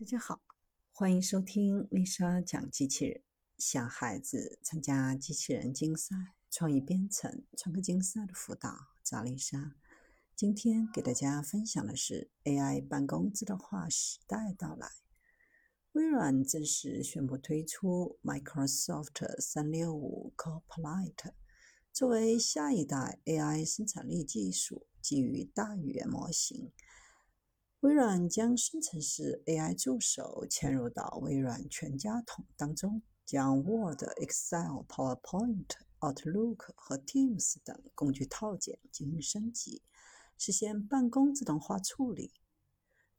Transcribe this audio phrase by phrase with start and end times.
[0.00, 0.40] 大家好，
[0.92, 3.22] 欢迎收听丽莎讲机器人。
[3.58, 6.16] 小孩子参加机器人竞赛、
[6.50, 8.74] 创意编程、创客竞赛的辅导，
[9.04, 9.76] 找丽莎。
[10.34, 14.88] 今天给大家分享的是 AI 办公自动化时代到来。
[15.92, 21.34] 微软正式宣布推出 Microsoft 三六五 Copilot，
[21.92, 26.72] 作为下一代 AI 生产力技术，基于大语言模型。
[27.80, 35.66] 微软将生成式 AI 助手嵌入到微软全家桶当中，将 Word、Excel、PowerPoint、
[36.00, 39.80] Outlook 和 Teams 等工具套件进行升级，
[40.36, 42.34] 实现办公自动化处理。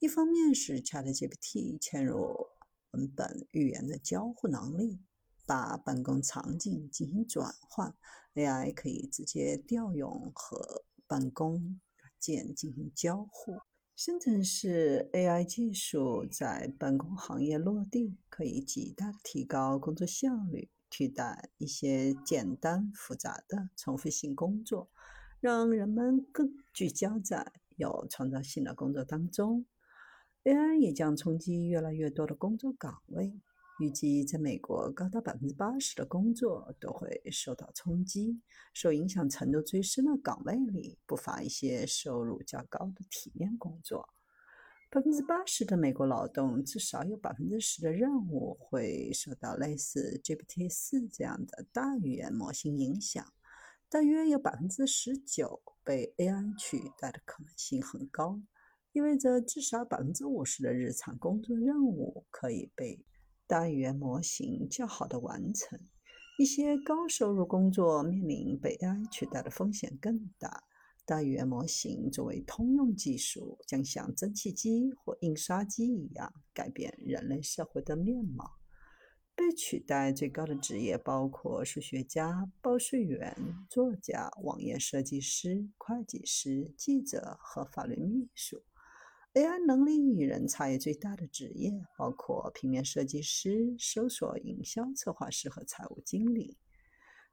[0.00, 2.48] 一方面是 ChatGPT 嵌入
[2.90, 4.98] 文本语言的交互能力，
[5.46, 7.94] 把办公场景进行转换
[8.34, 13.60] ，AI 可以直接调用和办公软件进行交互。
[13.98, 24.88] 生成式 AI 技术在办公行业落地，可以极大的提高工作效率，替代一些简单复杂的重复性工作，
[25.40, 29.66] 让人们更聚焦在有创造性的工作当中。
[30.44, 33.40] AI 也将冲击越来越多的工作岗位。
[33.80, 38.40] 预计在美国，高达百分之八十的工作都会受到冲击。
[38.74, 44.08] 受影响程度最深的岗位里，不乏一些收入较高的体面工作。
[44.90, 53.24] 百分之八十的美国劳动，至少有百分之十的任务会受到类似 GPT 四这样的大语言模型影响。
[53.88, 58.40] 大约有百分之十九被 AI 取代的可能性很高，
[58.92, 63.04] 意味着至少百分之五十的日常工作任务可以被。
[63.48, 65.80] 大语言模型较好的完成
[66.38, 70.64] 一些高收入工作，面临被 AI 取代的风险更大。
[71.06, 78.58] 大语言模型作为通用技术，将像蒸汽机或印刷机一样改变人类社会的面貌。
[79.34, 83.34] 被取代最高的职业包括数学家、报税员、
[83.70, 88.62] 作家、网页设计师、会计师、记者和法律秘书。
[89.38, 96.56] AI 能力与人差异最大的职业包括平面设计师、搜索营销策划师和财务经理。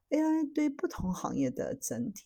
[0.10, 2.26] AI 对不同行业的整体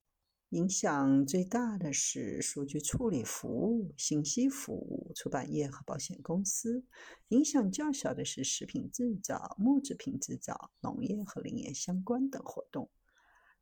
[0.49, 6.83] 影响最大的是数据处理服务、信息服务、出版业和保险公司；
[7.29, 12.89] 影响较小的是食品制造、木制品制造、农业和林业相关等活动。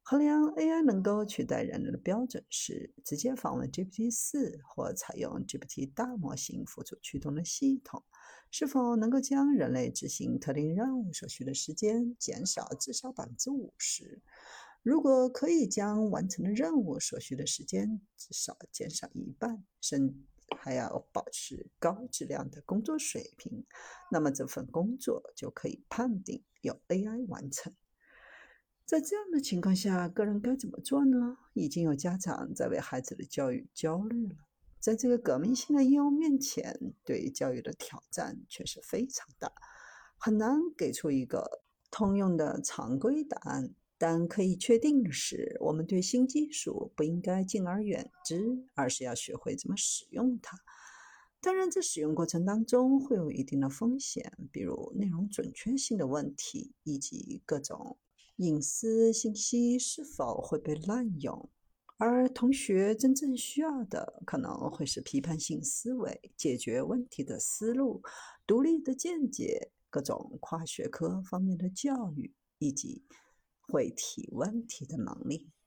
[0.09, 8.01] 衡量 AI 能够取代人类的标准是直接访问 GPT-4 或采用 GPT 大模型辅助驱动的系统，
[8.49, 14.21] 是否能够将人类执行特定任务所需的时间减少至少百分之五十。
[14.81, 20.25] 如果可以将完成的任务所需的时间至少减少一半，甚
[20.57, 23.65] 还要保持高质量的工作水平，
[24.09, 27.75] 那么这份工作就可以判定由 AI 完成。
[28.87, 31.37] 在这样的情况下，个人该怎么做呢？
[31.53, 34.35] 已经有家长在为孩子的教育焦虑了。
[34.79, 39.51] 在这个革命性的应用面前，对教育的挑战却是非常大，
[40.17, 43.75] 很难给出一个通用的常规答案。
[43.97, 50.57] 但可以确定的是，我们对新技术不应该敬而远之，而是要学会怎么使用它。
[51.41, 57.97] 当然，在使用过程当中会有一定的风险，比如内容准确性的问题，以及各种。
[58.37, 61.49] 隐私信息是否会被滥用？
[61.97, 68.03] 而同学真正需要的可能会是批判性思维、解决问题的思路、
[68.45, 73.03] 独立的见解、各种跨学科方面的教育，以及
[73.61, 75.49] 会提问题的能力。